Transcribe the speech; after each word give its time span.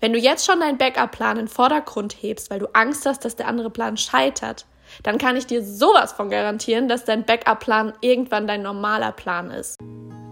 Wenn 0.00 0.12
du 0.12 0.18
jetzt 0.20 0.46
schon 0.46 0.60
deinen 0.60 0.78
Backup-Plan 0.78 1.38
in 1.38 1.48
Vordergrund 1.48 2.14
hebst, 2.20 2.50
weil 2.50 2.60
du 2.60 2.68
Angst 2.72 3.04
hast, 3.04 3.24
dass 3.24 3.34
der 3.34 3.48
andere 3.48 3.68
Plan 3.68 3.96
scheitert, 3.96 4.64
dann 5.02 5.18
kann 5.18 5.36
ich 5.36 5.46
dir 5.46 5.62
sowas 5.64 6.12
von 6.12 6.30
garantieren, 6.30 6.88
dass 6.88 7.04
dein 7.04 7.24
Backup-Plan 7.24 7.92
irgendwann 8.00 8.46
dein 8.46 8.62
normaler 8.62 9.10
Plan 9.10 9.50
ist. 9.50 9.76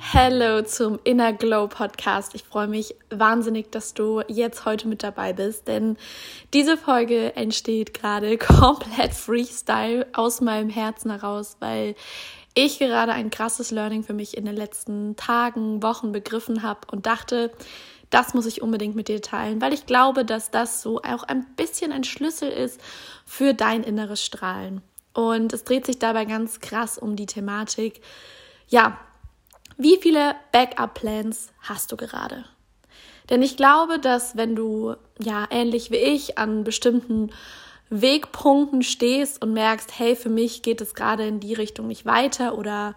Hallo 0.00 0.62
zum 0.62 1.00
Inner 1.02 1.32
Glow 1.32 1.66
Podcast. 1.66 2.34
Ich 2.34 2.44
freue 2.44 2.68
mich 2.68 2.94
wahnsinnig, 3.10 3.72
dass 3.72 3.94
du 3.94 4.22
jetzt 4.28 4.64
heute 4.64 4.86
mit 4.86 5.02
dabei 5.02 5.32
bist, 5.32 5.66
denn 5.66 5.96
diese 6.54 6.76
Folge 6.76 7.34
entsteht 7.34 7.94
gerade 7.94 8.38
komplett 8.38 9.12
Freestyle 9.12 10.06
aus 10.12 10.40
meinem 10.40 10.70
Herzen 10.70 11.10
heraus, 11.10 11.56
weil 11.58 11.96
ich 12.54 12.78
gerade 12.78 13.12
ein 13.12 13.30
krasses 13.30 13.70
Learning 13.70 14.04
für 14.04 14.14
mich 14.14 14.36
in 14.36 14.44
den 14.44 14.56
letzten 14.56 15.16
Tagen, 15.16 15.82
Wochen 15.82 16.12
begriffen 16.12 16.62
habe 16.62 16.80
und 16.90 17.06
dachte, 17.06 17.50
das 18.08 18.34
muss 18.34 18.46
ich 18.46 18.62
unbedingt 18.62 18.94
mit 18.94 19.08
dir 19.08 19.20
teilen, 19.20 19.60
weil 19.60 19.74
ich 19.74 19.84
glaube, 19.84 20.24
dass 20.24 20.50
das 20.50 20.80
so 20.80 21.02
auch 21.02 21.24
ein 21.24 21.44
bisschen 21.56 21.92
ein 21.92 22.04
Schlüssel 22.04 22.50
ist 22.50 22.80
für 23.26 23.52
dein 23.52 23.82
inneres 23.82 24.24
Strahlen. 24.24 24.80
Und 25.12 25.52
es 25.52 25.64
dreht 25.64 25.86
sich 25.86 25.98
dabei 25.98 26.24
ganz 26.24 26.60
krass 26.60 26.98
um 26.98 27.16
die 27.16 27.26
Thematik, 27.26 28.00
ja, 28.68 28.98
wie 29.78 29.96
viele 29.96 30.34
Backup-Plans 30.52 31.52
hast 31.60 31.92
du 31.92 31.96
gerade? 31.96 32.44
Denn 33.30 33.42
ich 33.42 33.56
glaube, 33.56 33.98
dass 33.98 34.36
wenn 34.36 34.56
du 34.56 34.96
ja 35.20 35.46
ähnlich 35.50 35.90
wie 35.90 35.96
ich 35.96 36.36
an 36.36 36.64
bestimmten 36.64 37.30
Wegpunkten 37.88 38.82
stehst 38.82 39.40
und 39.40 39.52
merkst, 39.52 39.98
hey, 39.98 40.16
für 40.16 40.30
mich 40.30 40.62
geht 40.62 40.80
es 40.80 40.94
gerade 40.94 41.26
in 41.26 41.40
die 41.40 41.54
Richtung 41.54 41.86
nicht 41.86 42.04
weiter 42.04 42.58
oder 42.58 42.94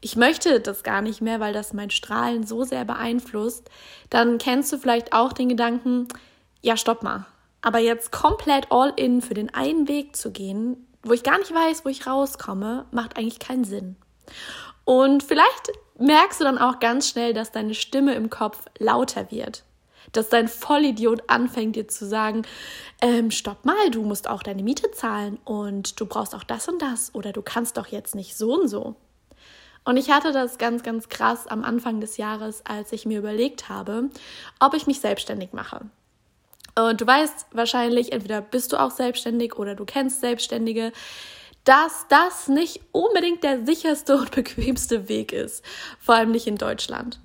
ich 0.00 0.16
möchte 0.16 0.58
das 0.60 0.82
gar 0.82 1.02
nicht 1.02 1.20
mehr, 1.20 1.38
weil 1.38 1.52
das 1.52 1.74
mein 1.74 1.90
Strahlen 1.90 2.44
so 2.44 2.64
sehr 2.64 2.84
beeinflusst, 2.84 3.70
dann 4.10 4.38
kennst 4.38 4.72
du 4.72 4.78
vielleicht 4.78 5.12
auch 5.12 5.32
den 5.32 5.48
Gedanken, 5.48 6.08
ja, 6.60 6.76
stopp 6.76 7.02
mal. 7.02 7.26
Aber 7.60 7.78
jetzt 7.78 8.10
komplett 8.10 8.66
all 8.70 8.92
in 8.96 9.20
für 9.20 9.34
den 9.34 9.54
einen 9.54 9.86
Weg 9.86 10.16
zu 10.16 10.32
gehen, 10.32 10.88
wo 11.04 11.12
ich 11.12 11.22
gar 11.22 11.38
nicht 11.38 11.54
weiß, 11.54 11.84
wo 11.84 11.90
ich 11.90 12.06
rauskomme, 12.06 12.86
macht 12.90 13.16
eigentlich 13.16 13.38
keinen 13.38 13.64
Sinn. 13.64 13.96
Und 14.84 15.22
vielleicht 15.22 15.70
merkst 16.02 16.40
du 16.40 16.44
dann 16.44 16.58
auch 16.58 16.80
ganz 16.80 17.08
schnell, 17.08 17.32
dass 17.32 17.52
deine 17.52 17.74
Stimme 17.74 18.14
im 18.14 18.30
Kopf 18.30 18.66
lauter 18.78 19.30
wird. 19.30 19.64
Dass 20.12 20.28
dein 20.28 20.48
Vollidiot 20.48 21.22
anfängt 21.28 21.76
dir 21.76 21.88
zu 21.88 22.06
sagen, 22.06 22.42
ähm, 23.00 23.30
stopp 23.30 23.64
mal, 23.64 23.90
du 23.90 24.02
musst 24.02 24.28
auch 24.28 24.42
deine 24.42 24.62
Miete 24.62 24.90
zahlen 24.90 25.38
und 25.44 25.98
du 26.00 26.06
brauchst 26.06 26.34
auch 26.34 26.44
das 26.44 26.68
und 26.68 26.82
das 26.82 27.14
oder 27.14 27.32
du 27.32 27.40
kannst 27.40 27.76
doch 27.76 27.86
jetzt 27.86 28.14
nicht 28.14 28.36
so 28.36 28.54
und 28.54 28.68
so. 28.68 28.96
Und 29.84 29.96
ich 29.96 30.10
hatte 30.10 30.32
das 30.32 30.58
ganz, 30.58 30.82
ganz 30.82 31.08
krass 31.08 31.46
am 31.46 31.64
Anfang 31.64 32.00
des 32.00 32.16
Jahres, 32.16 32.62
als 32.66 32.92
ich 32.92 33.06
mir 33.06 33.18
überlegt 33.18 33.68
habe, 33.68 34.10
ob 34.60 34.74
ich 34.74 34.86
mich 34.86 35.00
selbstständig 35.00 35.52
mache. 35.52 35.86
Und 36.74 37.00
du 37.00 37.06
weißt 37.06 37.46
wahrscheinlich, 37.52 38.12
entweder 38.12 38.40
bist 38.40 38.72
du 38.72 38.80
auch 38.80 38.90
selbstständig 38.90 39.56
oder 39.56 39.74
du 39.74 39.84
kennst 39.84 40.20
Selbstständige 40.20 40.92
dass 41.64 42.06
das 42.08 42.48
nicht 42.48 42.80
unbedingt 42.92 43.42
der 43.42 43.64
sicherste 43.64 44.16
und 44.16 44.30
bequemste 44.34 45.08
Weg 45.08 45.32
ist, 45.32 45.64
vor 45.98 46.16
allem 46.16 46.32
nicht 46.32 46.46
in 46.46 46.56
Deutschland. 46.56 47.20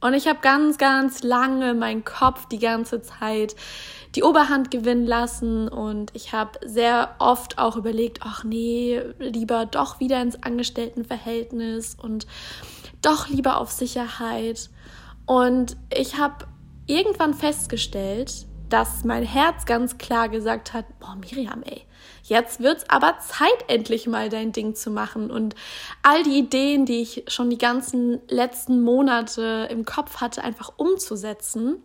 Und 0.00 0.12
ich 0.12 0.28
habe 0.28 0.40
ganz, 0.42 0.76
ganz 0.76 1.22
lange 1.22 1.72
meinen 1.72 2.04
Kopf 2.04 2.46
die 2.46 2.58
ganze 2.58 3.00
Zeit 3.00 3.56
die 4.14 4.22
Oberhand 4.22 4.70
gewinnen 4.70 5.06
lassen 5.06 5.66
und 5.66 6.10
ich 6.14 6.32
habe 6.32 6.58
sehr 6.64 7.16
oft 7.18 7.58
auch 7.58 7.76
überlegt, 7.76 8.20
ach 8.22 8.44
nee, 8.44 9.00
lieber 9.18 9.66
doch 9.66 9.98
wieder 10.00 10.20
ins 10.22 10.40
Angestelltenverhältnis 10.40 11.96
und 12.00 12.26
doch 13.02 13.28
lieber 13.28 13.56
auf 13.56 13.72
Sicherheit. 13.72 14.70
Und 15.26 15.76
ich 15.92 16.18
habe 16.18 16.46
irgendwann 16.86 17.34
festgestellt, 17.34 18.46
dass 18.68 19.04
mein 19.04 19.22
Herz 19.22 19.66
ganz 19.66 19.98
klar 19.98 20.28
gesagt 20.28 20.72
hat, 20.72 20.86
boah, 20.98 21.16
Miriam, 21.16 21.62
ey, 21.62 21.86
Jetzt 22.22 22.60
wird's 22.60 22.88
aber 22.88 23.18
Zeit, 23.18 23.68
endlich 23.68 24.06
mal 24.06 24.30
dein 24.30 24.52
Ding 24.52 24.74
zu 24.74 24.90
machen. 24.90 25.30
Und 25.30 25.54
all 26.02 26.22
die 26.22 26.38
Ideen, 26.38 26.86
die 26.86 27.02
ich 27.02 27.24
schon 27.28 27.50
die 27.50 27.58
ganzen 27.58 28.20
letzten 28.28 28.82
Monate 28.82 29.68
im 29.70 29.84
Kopf 29.84 30.22
hatte, 30.22 30.42
einfach 30.42 30.72
umzusetzen 30.76 31.82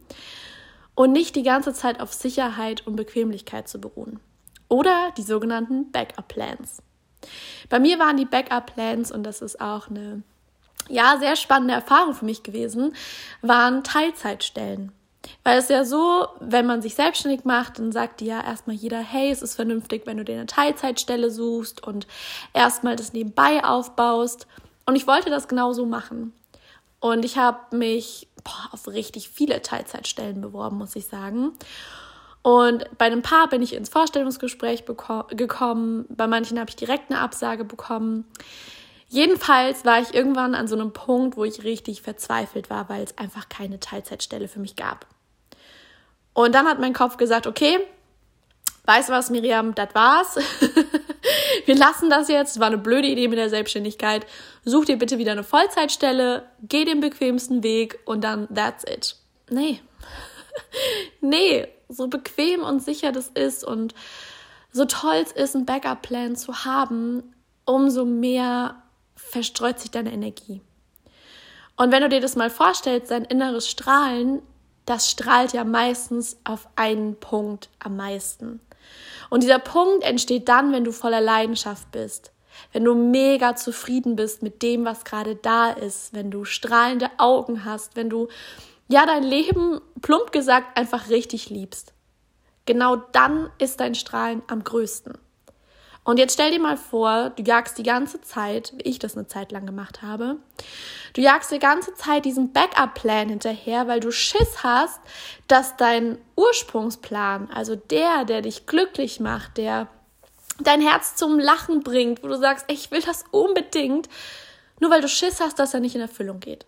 und 0.95 1.11
nicht 1.11 1.35
die 1.35 1.43
ganze 1.43 1.73
Zeit 1.73 1.99
auf 1.99 2.13
Sicherheit 2.13 2.87
und 2.87 2.95
Bequemlichkeit 2.95 3.67
zu 3.67 3.81
beruhen. 3.81 4.21
Oder 4.69 5.11
die 5.17 5.23
sogenannten 5.23 5.91
Backup-Plans. 5.91 6.83
Bei 7.67 7.79
mir 7.79 7.99
waren 7.99 8.15
die 8.15 8.25
Backup-Plans, 8.25 9.11
und 9.11 9.23
das 9.23 9.41
ist 9.41 9.59
auch 9.59 9.89
eine 9.89 10.23
ja, 10.87 11.17
sehr 11.19 11.35
spannende 11.35 11.73
Erfahrung 11.73 12.13
für 12.13 12.25
mich 12.25 12.43
gewesen, 12.43 12.95
waren 13.41 13.83
Teilzeitstellen. 13.83 14.93
Weil 15.43 15.57
es 15.59 15.69
ja 15.69 15.83
so, 15.85 16.27
wenn 16.39 16.65
man 16.65 16.81
sich 16.81 16.95
selbstständig 16.95 17.43
macht, 17.43 17.79
dann 17.79 17.91
sagt 17.91 18.21
dir 18.21 18.27
ja 18.27 18.43
erstmal 18.43 18.75
jeder, 18.75 18.99
hey, 18.99 19.31
es 19.31 19.41
ist 19.41 19.55
vernünftig, 19.55 20.03
wenn 20.05 20.17
du 20.17 20.23
dir 20.25 20.35
eine 20.35 20.45
Teilzeitstelle 20.45 21.29
suchst 21.29 21.85
und 21.85 22.07
erstmal 22.53 22.95
das 22.95 23.13
nebenbei 23.13 23.63
aufbaust. 23.63 24.47
Und 24.85 24.95
ich 24.95 25.07
wollte 25.07 25.29
das 25.29 25.47
genauso 25.47 25.85
machen. 25.85 26.33
Und 26.99 27.25
ich 27.25 27.37
habe 27.37 27.75
mich 27.75 28.27
boah, 28.43 28.69
auf 28.71 28.87
richtig 28.87 29.29
viele 29.29 29.61
Teilzeitstellen 29.61 30.41
beworben, 30.41 30.77
muss 30.77 30.95
ich 30.95 31.07
sagen. 31.07 31.53
Und 32.41 32.85
bei 32.97 33.05
einem 33.05 33.21
paar 33.21 33.49
bin 33.49 33.61
ich 33.61 33.73
ins 33.73 33.89
Vorstellungsgespräch 33.89 34.85
gekommen, 34.85 36.05
bei 36.09 36.27
manchen 36.27 36.59
habe 36.59 36.69
ich 36.69 36.75
direkt 36.75 37.11
eine 37.11 37.19
Absage 37.19 37.65
bekommen. 37.65 38.25
Jedenfalls 39.09 39.85
war 39.85 39.99
ich 39.99 40.13
irgendwann 40.13 40.53
an 40.53 40.67
so 40.67 40.75
einem 40.75 40.93
Punkt, 40.93 41.35
wo 41.35 41.43
ich 41.43 41.63
richtig 41.63 42.03
verzweifelt 42.03 42.69
war, 42.69 42.89
weil 42.89 43.03
es 43.03 43.17
einfach 43.17 43.49
keine 43.49 43.79
Teilzeitstelle 43.79 44.47
für 44.47 44.59
mich 44.59 44.75
gab. 44.75 45.07
Und 46.33 46.53
dann 46.53 46.67
hat 46.67 46.79
mein 46.79 46.93
Kopf 46.93 47.17
gesagt, 47.17 47.47
okay, 47.47 47.79
weißt 48.85 49.09
du 49.09 49.13
was, 49.13 49.31
Miriam, 49.31 49.73
das 49.73 49.95
war's. 49.95 50.37
Wir 51.65 51.75
lassen 51.75 52.09
das 52.09 52.29
jetzt. 52.29 52.59
War 52.59 52.67
eine 52.67 52.77
blöde 52.77 53.07
Idee 53.07 53.27
mit 53.27 53.39
der 53.39 53.49
Selbstständigkeit. 53.49 54.27
Such 54.63 54.85
dir 54.85 54.97
bitte 54.97 55.17
wieder 55.17 55.31
eine 55.31 55.43
Vollzeitstelle, 55.43 56.47
geh 56.61 56.85
den 56.85 56.99
bequemsten 56.99 57.63
Weg 57.63 57.99
und 58.05 58.23
dann 58.23 58.47
that's 58.53 58.83
it. 58.83 59.15
Nee. 59.49 59.81
nee, 61.21 61.67
so 61.87 62.07
bequem 62.07 62.61
und 62.61 62.83
sicher 62.83 63.11
das 63.11 63.27
ist 63.29 63.63
und 63.63 63.95
so 64.71 64.85
toll 64.85 65.15
es 65.15 65.31
ist, 65.31 65.55
einen 65.55 65.65
Backup-Plan 65.65 66.35
zu 66.35 66.63
haben, 66.63 67.33
umso 67.65 68.05
mehr 68.05 68.83
verstreut 69.29 69.79
sich 69.79 69.91
deine 69.91 70.11
Energie. 70.11 70.61
Und 71.75 71.91
wenn 71.91 72.01
du 72.01 72.09
dir 72.09 72.19
das 72.19 72.35
mal 72.35 72.49
vorstellst, 72.49 73.11
dein 73.11 73.25
inneres 73.25 73.69
Strahlen, 73.69 74.41
das 74.85 75.09
strahlt 75.09 75.53
ja 75.53 75.63
meistens 75.63 76.37
auf 76.43 76.67
einen 76.75 77.15
Punkt 77.19 77.69
am 77.79 77.95
meisten. 77.95 78.59
Und 79.29 79.43
dieser 79.43 79.59
Punkt 79.59 80.03
entsteht 80.03 80.49
dann, 80.49 80.73
wenn 80.73 80.83
du 80.83 80.91
voller 80.91 81.21
Leidenschaft 81.21 81.91
bist, 81.91 82.31
wenn 82.73 82.83
du 82.83 82.95
mega 82.95 83.55
zufrieden 83.55 84.15
bist 84.15 84.41
mit 84.41 84.61
dem, 84.63 84.85
was 84.85 85.05
gerade 85.05 85.35
da 85.35 85.69
ist, 85.71 86.13
wenn 86.13 86.31
du 86.31 86.43
strahlende 86.43 87.09
Augen 87.17 87.65
hast, 87.65 87.95
wenn 87.95 88.09
du 88.09 88.27
ja 88.87 89.05
dein 89.05 89.23
Leben 89.23 89.79
plump 90.01 90.31
gesagt 90.31 90.77
einfach 90.77 91.09
richtig 91.09 91.49
liebst. 91.49 91.93
Genau 92.65 92.97
dann 92.97 93.49
ist 93.57 93.79
dein 93.79 93.95
Strahlen 93.95 94.41
am 94.47 94.63
größten. 94.63 95.17
Und 96.09 96.17
jetzt 96.17 96.33
stell 96.33 96.49
dir 96.49 96.59
mal 96.59 96.75
vor, 96.75 97.29
du 97.35 97.43
jagst 97.43 97.77
die 97.77 97.83
ganze 97.83 98.19
Zeit, 98.19 98.73
wie 98.75 98.89
ich 98.89 98.97
das 98.97 99.15
eine 99.15 99.27
Zeit 99.27 99.51
lang 99.51 99.67
gemacht 99.67 100.01
habe, 100.01 100.37
du 101.13 101.21
jagst 101.21 101.51
die 101.51 101.59
ganze 101.59 101.93
Zeit 101.93 102.25
diesen 102.25 102.51
Backup-Plan 102.51 103.29
hinterher, 103.29 103.87
weil 103.87 103.99
du 103.99 104.11
Schiss 104.11 104.63
hast, 104.63 104.99
dass 105.47 105.77
dein 105.77 106.17
Ursprungsplan, 106.35 107.51
also 107.51 107.75
der, 107.75 108.25
der 108.25 108.41
dich 108.41 108.65
glücklich 108.65 109.19
macht, 109.19 109.57
der 109.59 109.87
dein 110.59 110.81
Herz 110.81 111.15
zum 111.15 111.37
Lachen 111.37 111.81
bringt, 111.81 112.23
wo 112.23 112.27
du 112.27 112.39
sagst, 112.39 112.65
ich 112.69 112.89
will 112.89 113.03
das 113.03 113.25
unbedingt, 113.29 114.09
nur 114.79 114.89
weil 114.89 115.01
du 115.01 115.07
Schiss 115.07 115.39
hast, 115.39 115.59
dass 115.59 115.75
er 115.75 115.79
nicht 115.79 115.93
in 115.93 116.01
Erfüllung 116.01 116.39
geht. 116.39 116.65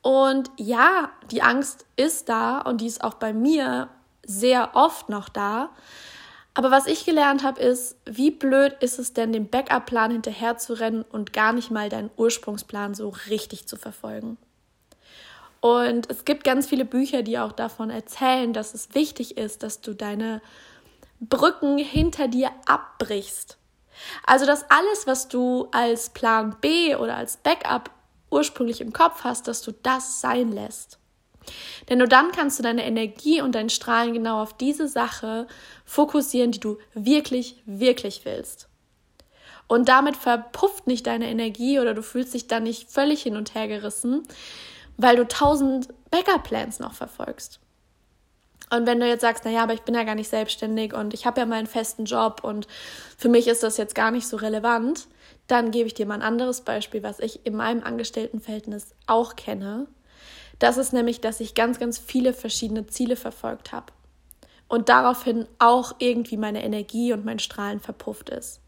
Und 0.00 0.50
ja, 0.56 1.10
die 1.30 1.42
Angst 1.42 1.84
ist 1.96 2.30
da 2.30 2.60
und 2.60 2.80
die 2.80 2.86
ist 2.86 3.04
auch 3.04 3.16
bei 3.16 3.34
mir 3.34 3.90
sehr 4.24 4.70
oft 4.72 5.10
noch 5.10 5.28
da. 5.28 5.68
Aber 6.54 6.70
was 6.70 6.86
ich 6.86 7.04
gelernt 7.04 7.42
habe, 7.42 7.60
ist, 7.60 7.96
wie 8.06 8.30
blöd 8.30 8.76
ist 8.80 9.00
es 9.00 9.12
denn, 9.12 9.32
dem 9.32 9.48
Backup-Plan 9.48 10.12
hinterher 10.12 10.56
zu 10.56 10.74
rennen 10.74 11.02
und 11.02 11.32
gar 11.32 11.52
nicht 11.52 11.72
mal 11.72 11.88
deinen 11.88 12.10
Ursprungsplan 12.16 12.94
so 12.94 13.12
richtig 13.28 13.66
zu 13.66 13.76
verfolgen. 13.76 14.38
Und 15.60 16.10
es 16.10 16.24
gibt 16.24 16.44
ganz 16.44 16.66
viele 16.68 16.84
Bücher, 16.84 17.22
die 17.22 17.38
auch 17.38 17.52
davon 17.52 17.90
erzählen, 17.90 18.52
dass 18.52 18.74
es 18.74 18.94
wichtig 18.94 19.36
ist, 19.36 19.64
dass 19.64 19.80
du 19.80 19.94
deine 19.94 20.42
Brücken 21.20 21.78
hinter 21.78 22.28
dir 22.28 22.50
abbrichst. 22.66 23.58
Also, 24.26 24.46
dass 24.46 24.70
alles, 24.70 25.06
was 25.06 25.28
du 25.28 25.68
als 25.72 26.10
Plan 26.10 26.56
B 26.60 26.94
oder 26.94 27.16
als 27.16 27.36
Backup 27.38 27.90
ursprünglich 28.30 28.80
im 28.80 28.92
Kopf 28.92 29.24
hast, 29.24 29.48
dass 29.48 29.62
du 29.62 29.72
das 29.72 30.20
sein 30.20 30.52
lässt. 30.52 30.98
Denn 31.88 31.98
nur 31.98 32.06
dann 32.06 32.32
kannst 32.32 32.58
du 32.58 32.62
deine 32.62 32.84
Energie 32.84 33.40
und 33.40 33.54
dein 33.54 33.70
Strahlen 33.70 34.14
genau 34.14 34.42
auf 34.42 34.56
diese 34.56 34.88
Sache 34.88 35.46
fokussieren, 35.84 36.52
die 36.52 36.60
du 36.60 36.78
wirklich, 36.94 37.62
wirklich 37.66 38.24
willst. 38.24 38.68
Und 39.66 39.88
damit 39.88 40.16
verpufft 40.16 40.86
nicht 40.86 41.06
deine 41.06 41.28
Energie 41.28 41.80
oder 41.80 41.94
du 41.94 42.02
fühlst 42.02 42.34
dich 42.34 42.46
dann 42.46 42.64
nicht 42.64 42.90
völlig 42.90 43.22
hin 43.22 43.36
und 43.36 43.54
her 43.54 43.68
gerissen, 43.68 44.22
weil 44.96 45.16
du 45.16 45.26
tausend 45.26 45.88
Backup-Plans 46.10 46.80
noch 46.80 46.94
verfolgst. 46.94 47.60
Und 48.70 48.86
wenn 48.86 49.00
du 49.00 49.06
jetzt 49.06 49.20
sagst, 49.20 49.44
naja, 49.44 49.62
aber 49.62 49.74
ich 49.74 49.82
bin 49.82 49.94
ja 49.94 50.04
gar 50.04 50.14
nicht 50.14 50.28
selbstständig 50.28 50.94
und 50.94 51.14
ich 51.14 51.26
habe 51.26 51.40
ja 51.40 51.46
meinen 51.46 51.66
festen 51.66 52.06
Job 52.06 52.40
und 52.42 52.66
für 53.16 53.28
mich 53.28 53.46
ist 53.46 53.62
das 53.62 53.76
jetzt 53.76 53.94
gar 53.94 54.10
nicht 54.10 54.26
so 54.26 54.36
relevant, 54.36 55.06
dann 55.46 55.70
gebe 55.70 55.86
ich 55.86 55.94
dir 55.94 56.06
mal 56.06 56.14
ein 56.14 56.22
anderes 56.22 56.62
Beispiel, 56.62 57.02
was 57.02 57.20
ich 57.20 57.44
in 57.44 57.54
meinem 57.54 57.84
Angestelltenverhältnis 57.84 58.94
auch 59.06 59.36
kenne. 59.36 59.86
Das 60.58 60.76
ist 60.76 60.92
nämlich, 60.92 61.20
dass 61.20 61.40
ich 61.40 61.54
ganz, 61.54 61.78
ganz 61.78 61.98
viele 61.98 62.32
verschiedene 62.32 62.86
Ziele 62.86 63.16
verfolgt 63.16 63.72
habe 63.72 63.92
und 64.68 64.88
daraufhin 64.88 65.46
auch 65.58 65.94
irgendwie 65.98 66.36
meine 66.36 66.64
Energie 66.64 67.12
und 67.12 67.24
mein 67.24 67.38
Strahlen 67.38 67.80
verpufft 67.80 68.30
ist. 68.30 68.60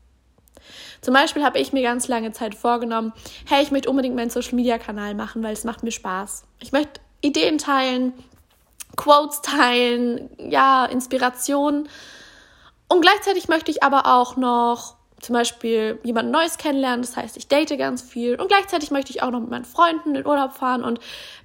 Zum 1.01 1.15
Beispiel 1.15 1.45
habe 1.45 1.59
ich 1.59 1.73
mir 1.73 1.83
ganz 1.83 2.09
lange 2.09 2.33
Zeit 2.33 2.55
vorgenommen, 2.55 3.13
hey, 3.47 3.63
ich 3.63 3.71
möchte 3.71 3.89
unbedingt 3.91 4.17
meinen 4.17 4.31
Social-Media-Kanal 4.31 5.15
machen, 5.15 5.43
weil 5.43 5.53
es 5.53 5.65
macht 5.65 5.83
mir 5.83 5.93
Spaß. 5.93 6.45
Ich 6.61 6.73
möchte 6.73 7.01
Ideen 7.21 7.59
teilen, 7.59 8.13
Quotes 8.97 9.43
teilen, 9.43 10.31
ja, 10.39 10.87
Inspiration. 10.87 11.89
Und 12.89 13.01
gleichzeitig 13.01 13.49
möchte 13.49 13.71
ich 13.71 13.83
aber 13.83 14.07
auch 14.07 14.37
noch 14.37 14.96
zum 15.21 15.33
Beispiel 15.33 15.99
jemand 16.03 16.31
Neues 16.31 16.59
kennenlernen. 16.59 17.03
Das 17.03 17.17
heißt, 17.17 17.37
ich 17.37 17.49
date 17.49 17.77
ganz 17.79 18.03
viel. 18.03 18.41
Und 18.41 18.49
gleichzeitig 18.49 18.91
möchte 18.91 19.11
ich 19.11 19.23
auch 19.23 19.31
noch 19.31 19.41
mit 19.41 19.51
meinen 19.51 19.65
Freunden 19.65 20.15
in 20.15 20.27
Urlaub 20.27 20.53
fahren. 20.53 20.85
Und 20.85 21.01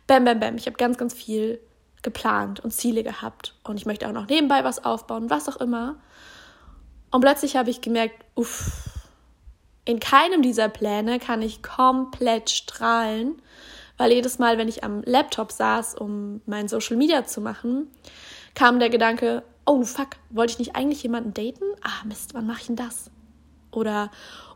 bam, 0.08 0.26
bam, 0.26 0.40
bam. 0.40 0.56
Ich 0.58 0.66
habe 0.66 0.78
ganz, 0.78 0.98
ganz 0.98 1.14
viel 1.14 1.60
geplant 2.02 2.60
und 2.60 2.72
Ziele 2.72 3.04
gehabt. 3.04 3.56
Und 3.64 3.78
ich 3.78 3.86
möchte 3.86 4.08
auch 4.08 4.14
noch 4.14 4.28
nebenbei 4.28 4.64
was 4.64 4.84
aufbauen, 4.84 5.30
was 5.30 5.48
auch 5.48 5.58
immer. 5.58 5.96
Und 7.12 7.22
plötzlich 7.22 7.56
habe 7.56 7.70
ich 7.70 7.82
gemerkt, 7.82 8.26
uff, 8.36 8.90
in 9.86 10.00
keinem 10.00 10.42
dieser 10.42 10.70
Pläne 10.70 11.20
kann 11.20 11.42
ich 11.42 11.64
komplett 11.64 12.50
strahlen, 12.50 13.42
weil 13.98 14.12
jedes 14.12 14.40
Mal, 14.40 14.58
wenn 14.58 14.68
ich 14.68 14.84
am 14.84 15.02
Laptop 15.04 15.52
saß, 15.52 15.96
um 15.96 16.42
mein 16.46 16.68
Social 16.68 16.98
Media 16.98 17.26
zu 17.26 17.42
machen, 17.42 17.88
kam 18.56 18.80
der 18.80 18.90
Gedanke, 18.90 19.44
oh 19.66 19.84
fuck, 19.84 20.10
wollte 20.30 20.54
ich 20.54 20.60
nicht 20.60 20.76
eigentlich 20.76 21.04
jemanden 21.04 21.34
daten? 21.34 21.64
Ah 21.82 22.06
Mist, 22.06 22.34
wann 22.34 22.48
mache 22.48 22.62
ich 22.62 22.68
denn 22.68 22.76
das? 22.76 23.12
Oder, 23.72 24.12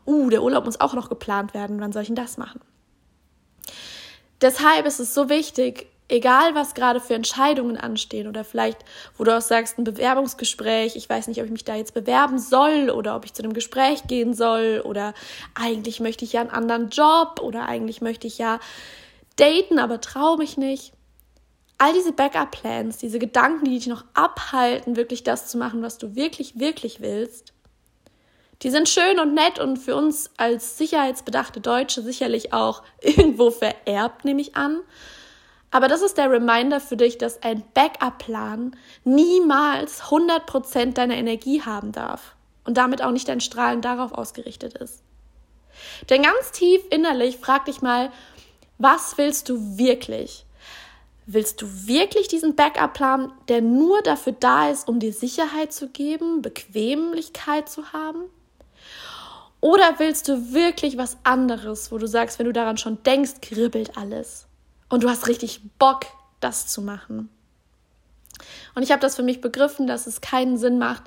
uh, 0.06 0.30
der 0.30 0.42
Urlaub 0.42 0.64
muss 0.64 0.80
auch 0.80 0.94
noch 0.94 1.08
geplant 1.08 1.54
werden, 1.54 1.80
wann 1.80 1.92
soll 1.92 2.02
ich 2.02 2.08
denn 2.08 2.16
das 2.16 2.38
machen? 2.38 2.60
Deshalb 4.40 4.86
ist 4.86 5.00
es 5.00 5.14
so 5.14 5.28
wichtig, 5.28 5.86
egal 6.08 6.54
was 6.54 6.74
gerade 6.74 7.00
für 7.00 7.14
Entscheidungen 7.14 7.76
anstehen 7.76 8.28
oder 8.28 8.44
vielleicht, 8.44 8.78
wo 9.16 9.24
du 9.24 9.36
auch 9.36 9.40
sagst, 9.42 9.78
ein 9.78 9.84
Bewerbungsgespräch, 9.84 10.96
ich 10.96 11.08
weiß 11.08 11.28
nicht, 11.28 11.40
ob 11.40 11.46
ich 11.46 11.52
mich 11.52 11.64
da 11.64 11.74
jetzt 11.74 11.94
bewerben 11.94 12.38
soll 12.38 12.90
oder 12.90 13.16
ob 13.16 13.24
ich 13.24 13.34
zu 13.34 13.42
einem 13.42 13.54
Gespräch 13.54 14.06
gehen 14.06 14.34
soll 14.34 14.82
oder 14.84 15.14
eigentlich 15.54 16.00
möchte 16.00 16.24
ich 16.24 16.34
ja 16.34 16.40
einen 16.42 16.50
anderen 16.50 16.90
Job 16.90 17.40
oder 17.40 17.66
eigentlich 17.66 18.00
möchte 18.00 18.26
ich 18.26 18.38
ja 18.38 18.60
daten, 19.36 19.78
aber 19.78 20.00
traue 20.00 20.38
mich 20.38 20.56
nicht. 20.56 20.92
All 21.78 21.92
diese 21.92 22.12
Backup-Plans, 22.12 22.96
diese 22.98 23.18
Gedanken, 23.18 23.66
die 23.66 23.76
dich 23.76 23.86
noch 23.86 24.04
abhalten, 24.14 24.96
wirklich 24.96 25.24
das 25.24 25.48
zu 25.48 25.58
machen, 25.58 25.82
was 25.82 25.98
du 25.98 26.14
wirklich, 26.14 26.58
wirklich 26.58 27.00
willst, 27.00 27.52
die 28.62 28.70
sind 28.70 28.88
schön 28.88 29.18
und 29.20 29.34
nett 29.34 29.58
und 29.58 29.78
für 29.78 29.94
uns 29.94 30.30
als 30.36 30.78
sicherheitsbedachte 30.78 31.60
Deutsche 31.60 32.02
sicherlich 32.02 32.52
auch 32.52 32.82
irgendwo 33.00 33.50
vererbt, 33.50 34.24
nehme 34.24 34.40
ich 34.40 34.56
an. 34.56 34.80
Aber 35.70 35.88
das 35.88 36.00
ist 36.00 36.16
der 36.16 36.30
Reminder 36.30 36.80
für 36.80 36.96
dich, 36.96 37.18
dass 37.18 37.42
ein 37.42 37.62
Backup-Plan 37.74 38.76
niemals 39.04 40.04
100% 40.04 40.94
deiner 40.94 41.16
Energie 41.16 41.62
haben 41.62 41.92
darf 41.92 42.34
und 42.64 42.76
damit 42.78 43.02
auch 43.02 43.10
nicht 43.10 43.28
dein 43.28 43.40
Strahlen 43.40 43.82
darauf 43.82 44.12
ausgerichtet 44.12 44.74
ist. 44.74 45.02
Denn 46.08 46.22
ganz 46.22 46.52
tief 46.52 46.80
innerlich 46.90 47.36
frag 47.36 47.66
dich 47.66 47.82
mal, 47.82 48.10
was 48.78 49.18
willst 49.18 49.48
du 49.48 49.78
wirklich? 49.78 50.46
Willst 51.26 51.60
du 51.60 51.66
wirklich 51.86 52.28
diesen 52.28 52.54
Backup-Plan, 52.54 53.32
der 53.48 53.60
nur 53.60 54.00
dafür 54.02 54.32
da 54.38 54.70
ist, 54.70 54.88
um 54.88 55.00
dir 55.00 55.12
Sicherheit 55.12 55.72
zu 55.72 55.88
geben, 55.88 56.40
Bequemlichkeit 56.40 57.68
zu 57.68 57.92
haben? 57.92 58.24
Oder 59.60 59.98
willst 59.98 60.28
du 60.28 60.52
wirklich 60.52 60.96
was 60.96 61.16
anderes, 61.24 61.90
wo 61.90 61.98
du 61.98 62.06
sagst, 62.06 62.38
wenn 62.38 62.46
du 62.46 62.52
daran 62.52 62.76
schon 62.76 63.02
denkst, 63.02 63.40
kribbelt 63.40 63.96
alles? 63.96 64.46
Und 64.88 65.02
du 65.02 65.08
hast 65.08 65.28
richtig 65.28 65.60
Bock, 65.78 66.06
das 66.40 66.66
zu 66.66 66.82
machen. 66.82 67.30
Und 68.74 68.82
ich 68.82 68.90
habe 68.90 69.00
das 69.00 69.16
für 69.16 69.22
mich 69.22 69.40
begriffen, 69.40 69.86
dass 69.86 70.06
es 70.06 70.20
keinen 70.20 70.58
Sinn 70.58 70.78
macht, 70.78 71.04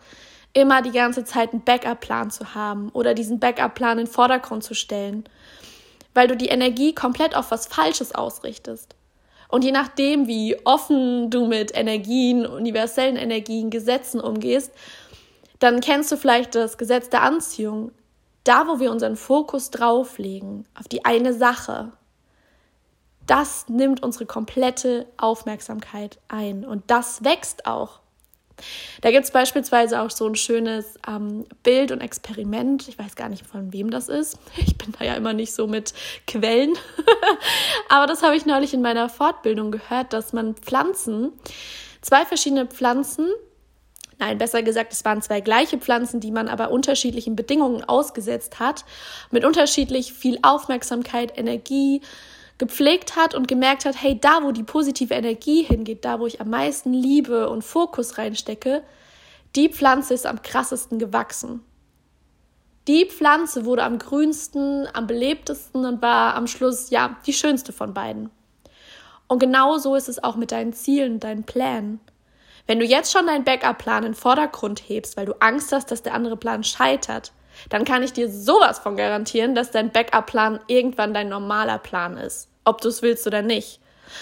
immer 0.54 0.82
die 0.82 0.92
ganze 0.92 1.24
Zeit 1.24 1.54
einen 1.54 1.64
Backup-Plan 1.64 2.32
zu 2.32 2.56
haben 2.56 2.90
oder 2.90 3.14
diesen 3.14 3.40
Backup-Plan 3.40 4.00
in 4.00 4.06
den 4.06 4.12
Vordergrund 4.12 4.64
zu 4.64 4.74
stellen, 4.74 5.24
weil 6.14 6.28
du 6.28 6.36
die 6.36 6.48
Energie 6.48 6.94
komplett 6.94 7.36
auf 7.36 7.52
was 7.52 7.68
Falsches 7.68 8.16
ausrichtest. 8.16 8.96
Und 9.48 9.64
je 9.64 9.72
nachdem, 9.72 10.28
wie 10.28 10.58
offen 10.64 11.30
du 11.30 11.48
mit 11.48 11.76
Energien, 11.76 12.46
universellen 12.46 13.16
Energien, 13.16 13.70
Gesetzen 13.70 14.20
umgehst, 14.20 14.72
dann 15.60 15.82
kennst 15.82 16.12
du 16.12 16.18
vielleicht 16.18 16.56
das 16.56 16.78
Gesetz 16.78 17.10
der 17.10 17.24
Anziehung. 17.24 17.92
Da, 18.50 18.68
wo 18.68 18.80
wir 18.80 18.90
unseren 18.90 19.16
Fokus 19.16 19.70
drauflegen, 19.70 20.66
auf 20.74 20.88
die 20.88 21.06
eine 21.06 21.36
Sache, 21.36 21.92
das 23.28 23.70
nimmt 23.70 24.02
unsere 24.02 24.26
komplette 24.26 25.06
Aufmerksamkeit 25.18 26.18
ein 26.30 26.66
und 26.66 26.82
das 26.88 27.24
wächst 27.24 27.68
auch. 27.68 28.00
Da 29.02 29.12
gibt 29.12 29.26
es 29.26 29.30
beispielsweise 29.30 30.02
auch 30.02 30.10
so 30.10 30.26
ein 30.26 30.34
schönes 30.34 30.96
ähm, 31.08 31.46
Bild 31.62 31.92
und 31.92 32.02
Experiment. 32.02 32.88
Ich 32.88 32.98
weiß 32.98 33.16
gar 33.16 33.30
nicht, 33.30 33.46
von 33.46 33.72
wem 33.72 33.92
das 33.92 34.10
ist. 34.10 34.40
Ich 34.58 34.76
bin 34.80 34.96
da 34.98 35.06
ja 35.06 35.14
immer 35.14 35.34
nicht 35.34 35.54
so 35.54 35.68
mit 35.68 35.94
Quellen. 36.26 36.74
Aber 37.88 38.08
das 38.08 38.24
habe 38.24 38.36
ich 38.36 38.48
neulich 38.48 38.74
in 38.74 38.82
meiner 38.82 39.10
Fortbildung 39.10 39.70
gehört, 39.70 40.12
dass 40.12 40.34
man 40.34 40.56
Pflanzen, 40.56 41.34
zwei 42.02 42.26
verschiedene 42.26 42.66
Pflanzen, 42.66 43.30
nein, 44.20 44.38
besser 44.38 44.62
gesagt, 44.62 44.94
es 44.94 45.04
waren 45.06 45.22
zwei 45.22 45.42
gleiche 45.42 45.78
Pflanzen, 45.78 46.20
die 46.20 46.32
man 46.32 46.48
aber 46.48 46.72
unterschiedlichen 46.72 47.36
Bedingungen 47.36 47.84
ausgesetzt 47.84 48.60
hat, 48.60 48.86
mit 49.32 49.46
unterschiedlich 49.46 50.14
viel 50.14 50.38
Aufmerksamkeit, 50.42 51.38
Energie, 51.38 52.02
gepflegt 52.60 53.16
hat 53.16 53.34
und 53.34 53.48
gemerkt 53.48 53.86
hat, 53.86 54.00
hey, 54.00 54.20
da 54.20 54.44
wo 54.44 54.52
die 54.52 54.64
positive 54.64 55.14
Energie 55.14 55.64
hingeht, 55.64 56.06
da 56.06 56.20
wo 56.20 56.28
ich 56.28 56.42
am 56.42 56.50
meisten 56.50 56.94
Liebe 56.94 57.50
und 57.50 57.64
Fokus 57.64 58.18
reinstecke, 58.18 58.84
die 59.56 59.70
Pflanze 59.70 60.14
ist 60.14 60.28
am 60.28 60.42
krassesten 60.42 61.00
gewachsen. 61.00 61.62
Die 62.88 63.06
Pflanze 63.06 63.66
wurde 63.66 63.84
am 63.84 63.98
grünsten, 63.98 64.88
am 64.94 65.08
belebtesten 65.08 65.86
und 65.86 66.02
war 66.02 66.36
am 66.36 66.48
Schluss, 66.48 66.90
ja, 66.90 67.18
die 67.26 67.34
schönste 67.34 67.72
von 67.72 67.94
beiden. 67.94 68.30
Und 69.28 69.40
genau 69.40 69.78
so 69.78 69.96
ist 69.96 70.10
es 70.10 70.24
auch 70.24 70.36
mit 70.36 70.52
deinen 70.52 70.74
Zielen, 70.74 71.20
deinen 71.20 71.44
Plänen. 71.44 72.00
Wenn 72.70 72.80
du 72.80 72.86
jetzt 72.86 73.12
schon 73.12 73.28
deinen 73.28 73.44
Backup-Plan 73.44 74.04
in 74.04 74.12
den 74.12 74.18
Vordergrund 74.18 74.82
hebst, 74.88 75.18
weil 75.18 75.26
du 75.26 75.34
Angst 75.42 75.74
hast, 75.74 75.92
dass 75.92 76.04
der 76.04 76.14
andere 76.14 76.38
Plan 76.38 76.64
scheitert, 76.64 77.34
dann 77.70 77.84
kann 77.84 78.04
ich 78.04 78.14
dir 78.14 78.30
sowas 78.30 78.80
von 78.80 78.96
garantieren, 78.96 79.56
dass 79.56 79.72
dein 79.72 79.92
Backup-Plan 79.92 80.60
irgendwann 80.68 81.14
dein 81.14 81.28
normaler 81.28 81.80
Plan 81.80 82.16
ist 82.16 82.50
ob 82.70 82.82
du 82.82 82.88
es 82.88 83.02
willst 83.02 83.28
oder 83.28 83.42
nicht. 83.42 83.80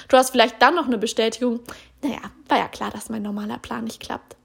Du 0.10 0.18
hast 0.18 0.32
vielleicht 0.32 0.62
dann 0.62 0.76
noch 0.76 0.88
eine 0.88 0.98
Bestätigung, 0.98 1.62
naja, 2.02 2.20
war 2.48 2.58
ja 2.58 2.68
klar, 2.68 2.92
dass 2.92 3.10
mein 3.10 3.22
normaler 3.22 3.60
Plan 3.60 3.84
nicht 3.84 4.00
klappt. 4.00 4.36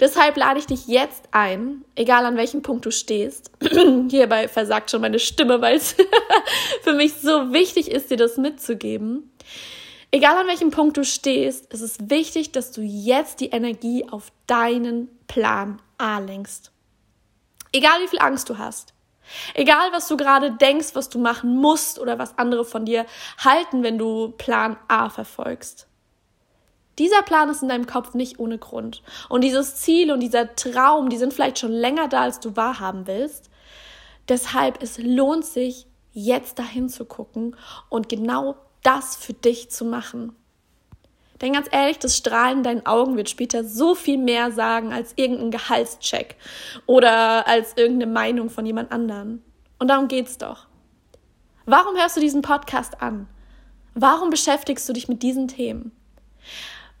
Deshalb 0.00 0.36
lade 0.36 0.58
ich 0.58 0.66
dich 0.66 0.86
jetzt 0.86 1.24
ein, 1.30 1.84
egal 1.94 2.26
an 2.26 2.36
welchem 2.36 2.62
Punkt 2.62 2.84
du 2.84 2.90
stehst. 2.90 3.50
Hierbei 4.10 4.48
versagt 4.48 4.90
schon 4.90 5.00
meine 5.00 5.18
Stimme, 5.18 5.60
weil 5.60 5.76
es 5.76 5.96
für 6.82 6.92
mich 6.92 7.14
so 7.14 7.52
wichtig 7.52 7.90
ist, 7.90 8.10
dir 8.10 8.16
das 8.16 8.36
mitzugeben. 8.36 9.32
Egal 10.10 10.38
an 10.38 10.46
welchem 10.46 10.70
Punkt 10.70 10.96
du 10.96 11.04
stehst, 11.04 11.72
es 11.72 11.80
ist 11.80 12.10
wichtig, 12.10 12.52
dass 12.52 12.72
du 12.72 12.80
jetzt 12.80 13.40
die 13.40 13.50
Energie 13.50 14.08
auf 14.08 14.32
deinen 14.46 15.08
Plan 15.26 15.82
A 15.98 16.18
lenkst. 16.18 16.72
Egal 17.72 18.00
wie 18.02 18.08
viel 18.08 18.20
Angst 18.20 18.48
du 18.48 18.56
hast, 18.56 18.94
Egal, 19.54 19.92
was 19.92 20.08
du 20.08 20.16
gerade 20.16 20.52
denkst, 20.52 20.94
was 20.94 21.08
du 21.08 21.18
machen 21.18 21.56
musst 21.56 21.98
oder 21.98 22.18
was 22.18 22.38
andere 22.38 22.64
von 22.64 22.84
dir 22.84 23.06
halten, 23.38 23.82
wenn 23.82 23.98
du 23.98 24.30
Plan 24.30 24.76
A 24.88 25.10
verfolgst. 25.10 25.86
Dieser 26.98 27.22
Plan 27.22 27.48
ist 27.48 27.62
in 27.62 27.68
deinem 27.68 27.86
Kopf 27.86 28.14
nicht 28.14 28.40
ohne 28.40 28.58
Grund. 28.58 29.02
Und 29.28 29.42
dieses 29.42 29.76
Ziel 29.76 30.10
und 30.10 30.20
dieser 30.20 30.56
Traum, 30.56 31.10
die 31.10 31.16
sind 31.16 31.32
vielleicht 31.32 31.58
schon 31.58 31.72
länger 31.72 32.08
da, 32.08 32.22
als 32.22 32.40
du 32.40 32.56
wahrhaben 32.56 33.06
willst. 33.06 33.50
Deshalb, 34.28 34.82
es 34.82 34.98
lohnt 34.98 35.44
sich, 35.44 35.86
jetzt 36.12 36.58
dahin 36.58 36.88
zu 36.88 37.04
gucken 37.04 37.54
und 37.88 38.08
genau 38.08 38.56
das 38.82 39.16
für 39.16 39.32
dich 39.32 39.70
zu 39.70 39.84
machen. 39.84 40.34
Denn 41.40 41.52
ganz 41.52 41.68
ehrlich, 41.70 41.98
das 41.98 42.16
Strahlen 42.16 42.58
in 42.58 42.64
deinen 42.64 42.86
Augen 42.86 43.16
wird 43.16 43.30
später 43.30 43.64
so 43.64 43.94
viel 43.94 44.18
mehr 44.18 44.50
sagen 44.50 44.92
als 44.92 45.12
irgendein 45.16 45.52
Gehaltscheck 45.52 46.36
oder 46.86 47.46
als 47.46 47.76
irgendeine 47.76 48.12
Meinung 48.12 48.50
von 48.50 48.66
jemand 48.66 48.90
anderen. 48.90 49.44
Und 49.78 49.88
darum 49.88 50.08
geht's 50.08 50.38
doch. 50.38 50.66
Warum 51.64 51.96
hörst 51.96 52.16
du 52.16 52.20
diesen 52.20 52.42
Podcast 52.42 53.00
an? 53.00 53.28
Warum 53.94 54.30
beschäftigst 54.30 54.88
du 54.88 54.92
dich 54.92 55.08
mit 55.08 55.22
diesen 55.22 55.46
Themen? 55.48 55.92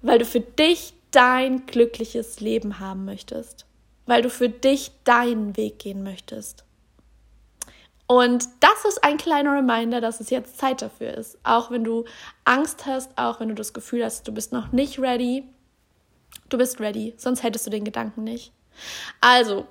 weil 0.02 0.18
du 0.18 0.24
für 0.24 0.40
dich 0.40 0.94
dein 1.10 1.66
glückliches 1.66 2.40
Leben 2.40 2.80
haben 2.80 3.04
möchtest, 3.04 3.66
weil 4.06 4.22
du 4.22 4.30
für 4.30 4.48
dich 4.48 4.92
deinen 5.04 5.56
Weg 5.56 5.78
gehen 5.78 6.02
möchtest. 6.02 6.64
Und 8.08 8.48
das 8.60 8.86
ist 8.86 9.04
ein 9.04 9.18
kleiner 9.18 9.54
Reminder, 9.54 10.00
dass 10.00 10.18
es 10.18 10.30
jetzt 10.30 10.58
Zeit 10.58 10.80
dafür 10.80 11.12
ist. 11.12 11.38
Auch 11.44 11.70
wenn 11.70 11.84
du 11.84 12.06
Angst 12.44 12.86
hast, 12.86 13.16
auch 13.16 13.38
wenn 13.38 13.50
du 13.50 13.54
das 13.54 13.74
Gefühl 13.74 14.02
hast, 14.02 14.26
du 14.26 14.32
bist 14.32 14.50
noch 14.50 14.72
nicht 14.72 14.98
ready. 14.98 15.44
Du 16.48 16.56
bist 16.56 16.80
ready, 16.80 17.14
sonst 17.18 17.42
hättest 17.42 17.66
du 17.66 17.70
den 17.70 17.84
Gedanken 17.84 18.24
nicht. 18.24 18.52
Also, 19.20 19.66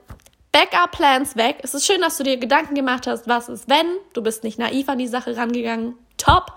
Backup-Plans 0.52 1.36
weg. 1.36 1.62
Es 1.64 1.74
ist 1.74 1.88
schön, 1.88 2.00
dass 2.02 2.18
du 2.18 2.24
dir 2.24 2.38
Gedanken 2.38 2.76
gemacht 2.76 3.08
hast, 3.08 3.28
was 3.28 3.50
ist, 3.50 3.70
wenn. 3.70 3.88
Du 4.14 4.22
bist 4.22 4.44
nicht 4.44 4.60
naiv 4.60 4.88
an 4.88 5.00
die 5.00 5.08
Sache 5.08 5.36
rangegangen. 5.36 5.96
Top. 6.18 6.54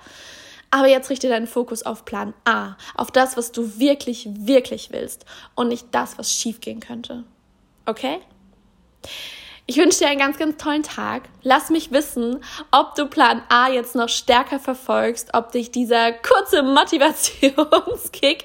Aber 0.71 0.87
jetzt 0.87 1.09
richte 1.09 1.31
deinen 1.31 1.47
Fokus 1.47 1.83
auf 1.83 2.05
Plan 2.05 2.35
A, 2.45 2.77
auf 2.95 3.11
das, 3.11 3.39
was 3.39 3.53
du 3.53 3.79
wirklich, 3.79 4.29
wirklich 4.33 4.93
willst 4.93 5.25
und 5.55 5.69
nicht 5.69 5.87
das, 5.93 6.19
was 6.19 6.31
schiefgehen 6.31 6.81
könnte. 6.81 7.25
Okay? 7.87 8.21
Ich 9.67 9.77
wünsche 9.77 9.99
dir 9.99 10.09
einen 10.09 10.19
ganz, 10.19 10.39
ganz 10.39 10.57
tollen 10.57 10.83
Tag. 10.83 11.29
Lass 11.43 11.71
mich 11.71 11.93
wissen, 11.93 12.43
ob 12.71 12.95
du 12.97 13.07
Plan 13.07 13.43
A 13.49 13.71
jetzt 13.71 13.95
noch 13.95 14.09
stärker 14.09 14.59
verfolgst, 14.59 15.31
ob 15.33 15.53
dich 15.53 15.71
dieser 15.71 16.13
kurze 16.13 16.63
Motivationskick 16.65 18.45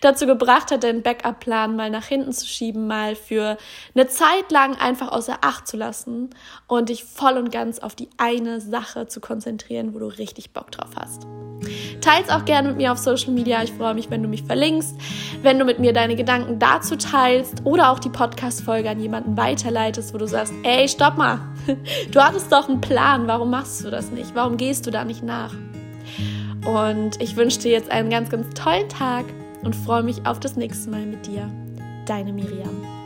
dazu 0.00 0.26
gebracht 0.26 0.70
hat, 0.70 0.84
deinen 0.84 1.02
Backup-Plan 1.02 1.76
mal 1.76 1.90
nach 1.90 2.04
hinten 2.04 2.32
zu 2.32 2.46
schieben, 2.46 2.86
mal 2.86 3.16
für 3.16 3.58
eine 3.94 4.06
Zeit 4.06 4.50
lang 4.50 4.76
einfach 4.76 5.08
außer 5.08 5.38
Acht 5.42 5.66
zu 5.66 5.76
lassen 5.76 6.30
und 6.66 6.88
dich 6.88 7.04
voll 7.04 7.36
und 7.36 7.50
ganz 7.50 7.80
auf 7.80 7.94
die 7.94 8.08
eine 8.16 8.60
Sache 8.60 9.06
zu 9.08 9.20
konzentrieren, 9.20 9.94
wo 9.94 9.98
du 9.98 10.06
richtig 10.06 10.52
Bock 10.52 10.70
drauf 10.70 10.90
hast. 10.96 11.26
Teils 12.00 12.30
auch 12.30 12.44
gerne 12.44 12.68
mit 12.68 12.78
mir 12.78 12.92
auf 12.92 12.98
Social 12.98 13.32
Media. 13.32 13.62
Ich 13.62 13.72
freue 13.72 13.94
mich, 13.94 14.10
wenn 14.10 14.22
du 14.22 14.28
mich 14.28 14.44
verlinkst, 14.44 14.94
wenn 15.42 15.58
du 15.58 15.64
mit 15.64 15.78
mir 15.78 15.92
deine 15.92 16.16
Gedanken 16.16 16.58
dazu 16.58 16.96
teilst 16.96 17.62
oder 17.64 17.90
auch 17.90 17.98
die 17.98 18.08
Podcast-Folge 18.08 18.88
an 18.88 19.00
jemanden 19.00 19.36
weiterleitest, 19.36 20.14
wo 20.14 20.18
du 20.18 20.26
sagst, 20.50 20.66
ey, 20.66 20.88
stopp 20.88 21.16
mal. 21.16 21.40
Du 22.10 22.20
hattest 22.20 22.50
doch 22.50 22.68
einen 22.68 22.80
Plan. 22.80 23.26
Warum 23.26 23.50
machst 23.50 23.84
du 23.84 23.90
das 23.90 24.10
nicht? 24.10 24.34
Warum 24.34 24.56
gehst 24.56 24.86
du 24.86 24.90
da 24.90 25.04
nicht 25.04 25.22
nach? 25.22 25.54
Und 26.66 27.20
ich 27.20 27.36
wünsche 27.36 27.60
dir 27.60 27.70
jetzt 27.70 27.90
einen 27.90 28.10
ganz, 28.10 28.30
ganz 28.30 28.48
tollen 28.54 28.88
Tag 28.88 29.24
und 29.62 29.76
freue 29.76 30.02
mich 30.02 30.26
auf 30.26 30.40
das 30.40 30.56
nächste 30.56 30.90
Mal 30.90 31.06
mit 31.06 31.26
dir. 31.26 31.48
Deine 32.06 32.32
Miriam. 32.32 32.99